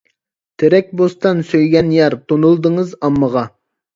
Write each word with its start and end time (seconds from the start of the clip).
تېرەك 0.61 0.87
بوستان، 1.01 1.43
سۆيگەن 1.49 1.93
يار، 1.97 2.17
تونۇلدىڭىز 2.33 2.95
ئاممىغا. 3.09 3.45